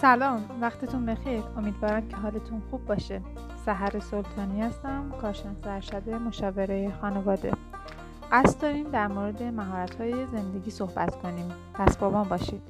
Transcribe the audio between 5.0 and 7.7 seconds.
کارشناس ارشد مشاوره خانواده.